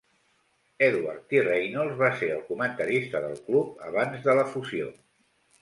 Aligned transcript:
Edward 0.85 1.19
T. 1.33 1.41
Reynolds 1.49 2.01
va 2.01 2.09
ser 2.21 2.31
el 2.37 2.41
comentarista 2.49 3.21
del 3.27 3.39
club 3.51 3.87
abans 3.93 4.29
de 4.29 4.39
la 4.41 4.51
fusió. 4.57 4.93